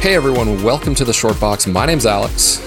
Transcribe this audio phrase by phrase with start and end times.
[0.00, 1.66] Hey everyone, welcome to the Short Box.
[1.66, 2.58] My name's Alex.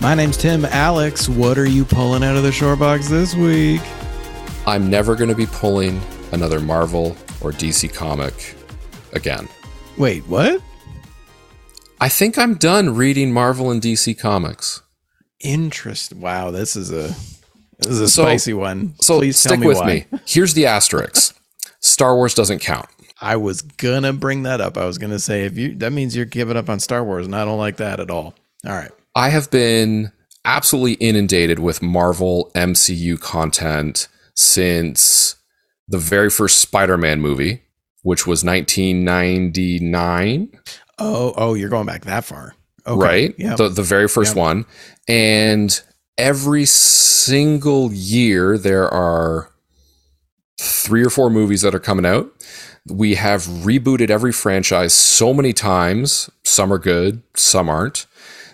[0.00, 0.64] My name's Tim.
[0.64, 3.80] Alex, what are you pulling out of the short box this week?
[4.66, 6.00] I'm never going to be pulling
[6.30, 8.54] another Marvel or DC comic
[9.12, 9.48] again.
[9.98, 10.62] Wait, what?
[12.00, 14.82] I think I'm done reading Marvel and DC comics.
[15.40, 16.12] Interest.
[16.14, 17.08] Wow, this is a
[17.78, 18.94] this is a So- spicy one.
[19.00, 20.06] So Please stick tell me with why.
[20.10, 20.18] me.
[20.26, 21.36] Here's the asterisk.
[21.80, 22.86] Star Wars doesn't count.
[23.22, 24.76] I was gonna bring that up.
[24.76, 27.34] I was gonna say if you that means you're giving up on Star Wars, and
[27.36, 28.34] I don't like that at all.
[28.66, 28.90] All right.
[29.14, 30.10] I have been
[30.44, 35.36] absolutely inundated with Marvel MCU content since
[35.86, 37.62] the very first Spider-Man movie,
[38.02, 40.48] which was 1999.
[40.98, 42.54] Oh, oh, you're going back that far.
[42.86, 43.04] Okay.
[43.04, 43.34] right?
[43.38, 43.54] Yeah.
[43.56, 44.36] The the very first Yep.
[44.36, 44.64] one.
[45.06, 45.80] And
[46.18, 49.50] every single year there are
[50.60, 52.30] three or four movies that are coming out.
[52.88, 56.28] We have rebooted every franchise so many times.
[56.44, 58.06] Some are good, some aren't.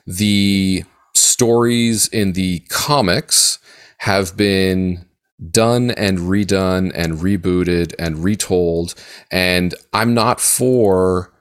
[0.07, 0.85] The
[1.15, 3.59] stories in the comics
[3.99, 5.07] have been
[5.51, 8.95] done and redone and rebooted and retold.
[9.31, 11.33] And I'm not for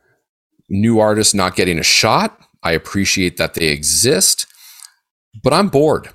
[0.69, 2.39] new artists not getting a shot.
[2.63, 4.45] I appreciate that they exist,
[5.43, 6.09] but I'm bored.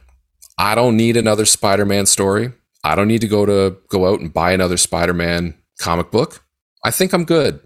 [0.59, 2.53] I don't need another Spider-Man story.
[2.85, 6.45] I don't need to go to go out and buy another Spider-Man comic book.
[6.85, 7.61] I think I'm good.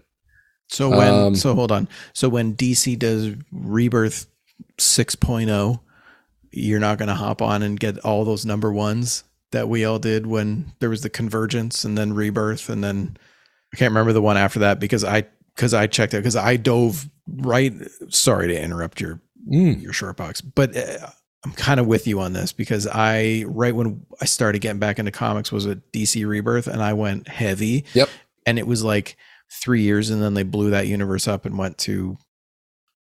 [0.69, 1.87] So when Um, so hold on.
[2.13, 4.27] So when DC does Rebirth
[4.77, 5.79] 6.0,
[6.51, 9.99] you're not going to hop on and get all those number ones that we all
[9.99, 13.17] did when there was the Convergence and then Rebirth and then
[13.73, 16.57] I can't remember the one after that because I because I checked it because I
[16.57, 17.73] dove right.
[18.09, 21.07] Sorry to interrupt your Mm, your short box, but uh,
[21.45, 24.99] I'm kind of with you on this because I right when I started getting back
[24.99, 27.85] into comics was a DC Rebirth and I went heavy.
[27.93, 28.09] Yep.
[28.47, 29.15] And it was like
[29.51, 32.17] three years, and then they blew that universe up and went to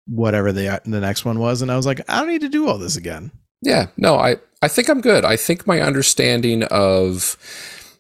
[0.07, 2.69] whatever the the next one was, and I was like, I don't need to do
[2.69, 3.31] all this again.
[3.63, 5.25] yeah, no, I I think I'm good.
[5.25, 7.37] I think my understanding of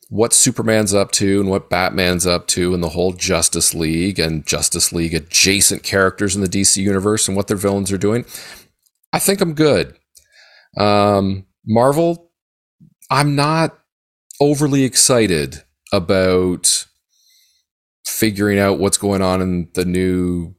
[0.08, 4.46] what Superman's up to and what Batman's up to and the whole Justice League and
[4.46, 8.24] Justice League adjacent characters in the DC universe and what their villains are doing,
[9.12, 9.96] I think I'm good.
[10.76, 12.30] Um, Marvel,
[13.10, 13.78] I'm not
[14.40, 16.86] overly excited about
[18.06, 20.54] figuring out what's going on in the new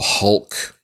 [0.00, 0.78] Hulk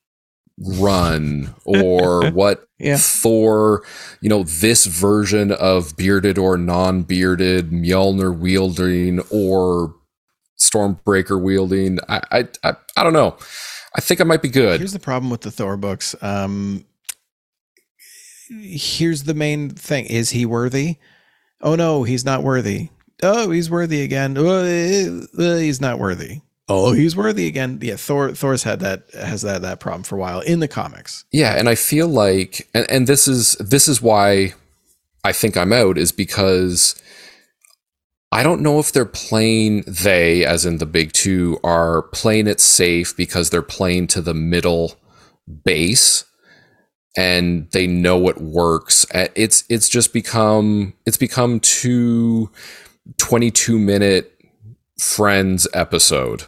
[0.59, 2.97] run or what Yeah.
[2.99, 3.85] Thor,
[4.21, 9.95] you know, this version of bearded or non-bearded Mjolnir wielding or
[10.59, 12.01] Stormbreaker wielding.
[12.09, 13.37] I, I, I, I don't know.
[13.97, 14.81] I think I might be good.
[14.81, 16.15] Here's the problem with the Thor books.
[16.21, 16.85] Um,
[18.49, 20.97] here's the main thing: is he worthy?
[21.61, 22.91] Oh no, he's not worthy.
[23.23, 24.37] Oh, he's worthy again.
[24.39, 24.65] Oh,
[25.37, 26.41] he's not worthy.
[26.69, 27.79] Oh, he's worthy again.
[27.81, 28.33] Yeah, Thor.
[28.33, 31.25] Thor's had that has that that problem for a while in the comics.
[31.33, 34.55] Yeah, and I feel like, and, and this is this is why
[35.25, 37.01] I think I'm out is because
[38.31, 42.61] I don't know if they're playing they, as in the big two, are playing it
[42.61, 44.97] safe because they're playing to the middle
[45.65, 46.25] base
[47.17, 49.07] and they know it works.
[49.13, 52.51] It's it's just become it's become two
[53.17, 54.39] 22 minute
[54.99, 56.45] friends episode.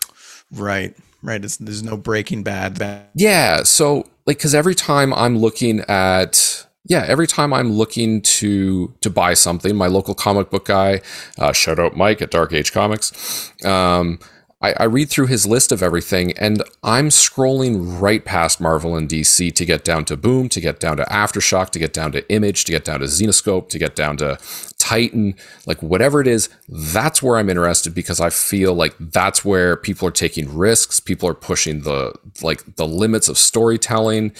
[0.52, 0.96] Right.
[1.22, 1.44] Right.
[1.44, 2.78] It's, there's no Breaking Bad.
[3.14, 3.62] Yeah.
[3.62, 9.10] So like, cause every time I'm looking at, yeah, every time I'm looking to, to
[9.10, 11.02] buy something, my local comic book guy,
[11.38, 13.52] uh, shout out Mike at Dark Age Comics.
[13.64, 14.18] Um,
[14.62, 19.08] I, I read through his list of everything and I'm scrolling right past Marvel and
[19.08, 22.30] DC to get down to Boom, to get down to Aftershock, to get down to
[22.30, 24.38] Image, to get down to Zenescope, to get down to
[24.78, 25.34] Titan,
[25.66, 30.06] like whatever it is, that's where I'm interested because I feel like that's where people
[30.08, 31.00] are taking risks.
[31.00, 34.32] People are pushing the like the limits of storytelling.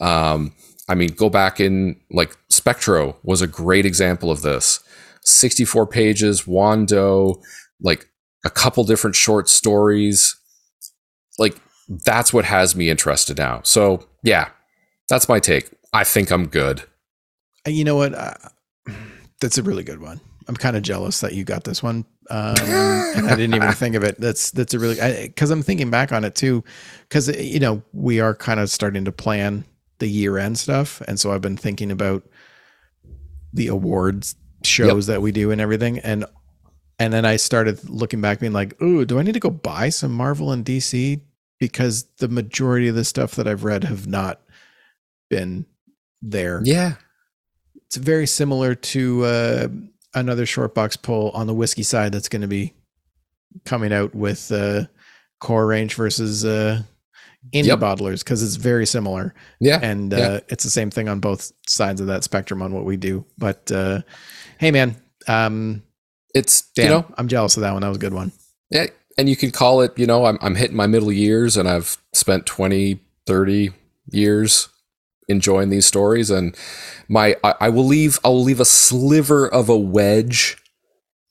[0.00, 0.54] Um,
[0.88, 4.80] I mean, go back in like Spectro was a great example of this.
[5.22, 7.42] 64 pages, Wando,
[7.80, 8.07] like
[8.44, 10.36] a couple different short stories.
[11.38, 11.60] Like
[12.04, 13.60] that's what has me interested now.
[13.64, 14.48] So yeah,
[15.08, 15.70] that's my take.
[15.92, 16.82] I think I'm good.
[17.66, 18.14] Uh, You know what?
[18.14, 18.34] Uh,
[19.40, 20.20] that's a really good one.
[20.48, 22.06] I'm kind of jealous that you got this one.
[22.30, 24.18] Um, and I didn't even think of it.
[24.18, 24.96] That's that's a really
[25.26, 26.64] because I'm thinking back on it too,
[27.08, 29.64] because you know we are kind of starting to plan
[29.98, 32.22] the year end stuff, and so I've been thinking about
[33.52, 36.24] the awards shows that we do and everything, and
[36.98, 39.88] and then I started looking back, being like, "Ooh, do I need to go buy
[39.90, 41.20] some Marvel and DC?"
[41.60, 44.40] Because the majority of the stuff that I've read have not
[45.30, 45.66] been
[46.22, 46.94] there Yeah.
[47.86, 49.68] it's very similar to uh,
[50.14, 52.74] another short box pull on the whiskey side that's going to be
[53.64, 54.84] coming out with uh,
[55.40, 56.82] core range versus uh,
[57.52, 57.78] indie Yep.
[57.80, 59.78] bottlers because it's very similar Yeah.
[59.82, 60.18] and yeah.
[60.18, 63.24] uh, it's the same thing on both sides of that spectrum on what we do.
[63.36, 64.00] But uh,
[64.58, 64.96] hey, man,
[65.26, 65.82] um,
[66.34, 67.82] it's damn, you know I'm jealous of that one.
[67.82, 68.32] That was a good one.
[68.70, 68.86] Yeah,
[69.18, 71.98] and you can call it, you know, I'm, I'm hitting my middle years and I've
[72.12, 73.70] spent 20, 30
[74.12, 74.68] years
[75.28, 76.30] enjoying these stories.
[76.30, 76.56] And
[77.08, 80.56] my, I, I will leave, I will leave a sliver of a wedge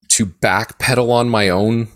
[0.10, 1.88] to backpedal on my own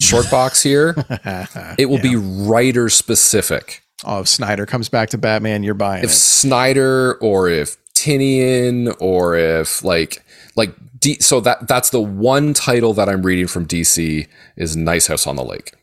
[0.00, 0.94] short box here.
[1.78, 3.82] It will be writer specific.
[4.04, 6.14] Oh, if Snyder comes back to Batman, you're buying If it.
[6.14, 7.76] Snyder or if
[8.06, 10.24] Tynion or if like,
[10.54, 14.26] like, D, so that that's the one title that I'm reading from DC
[14.56, 15.74] is Nice House on the Lake,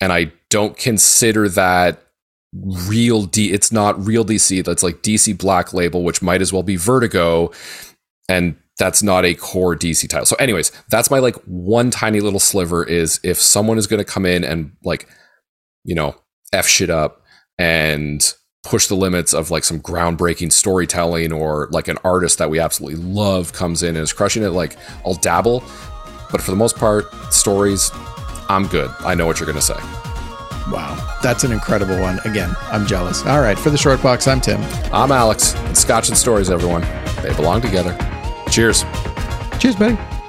[0.00, 2.02] and I don't consider that
[2.52, 3.52] real D.
[3.52, 4.64] It's not real DC.
[4.64, 7.52] That's like DC Black Label, which might as well be Vertigo,
[8.28, 10.26] and that's not a core DC title.
[10.26, 14.10] So, anyways, that's my like one tiny little sliver is if someone is going to
[14.10, 15.08] come in and like,
[15.84, 16.16] you know,
[16.52, 17.22] f shit up
[17.58, 22.58] and push the limits of like some groundbreaking storytelling or like an artist that we
[22.60, 25.60] absolutely love comes in and is crushing it like I'll dabble.
[26.30, 27.90] But for the most part stories
[28.50, 28.90] I'm good.
[29.00, 29.78] I know what you're going to say.
[30.70, 32.18] Wow, that's an incredible one.
[32.24, 33.24] Again, I'm jealous.
[33.24, 34.60] All right, for the short box, I'm Tim.
[34.92, 35.54] I'm Alex.
[35.54, 36.82] And Scotch and Stories everyone.
[37.22, 37.96] They belong together.
[38.50, 38.84] Cheers.
[39.60, 40.19] Cheers, buddy.